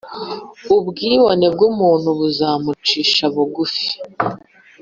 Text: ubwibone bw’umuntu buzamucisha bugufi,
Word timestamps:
ubwibone 0.77 1.45
bw’umuntu 1.53 2.09
buzamucisha 2.19 3.25
bugufi, 3.35 3.89